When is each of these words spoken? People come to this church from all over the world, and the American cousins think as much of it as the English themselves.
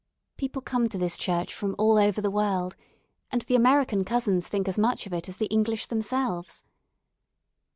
People 0.35 0.63
come 0.63 0.89
to 0.89 0.97
this 0.97 1.15
church 1.15 1.53
from 1.53 1.75
all 1.77 1.99
over 1.99 2.21
the 2.21 2.31
world, 2.31 2.75
and 3.31 3.43
the 3.43 3.55
American 3.55 4.03
cousins 4.03 4.47
think 4.47 4.67
as 4.67 4.79
much 4.79 5.05
of 5.05 5.13
it 5.13 5.29
as 5.29 5.37
the 5.37 5.45
English 5.53 5.85
themselves. 5.85 6.63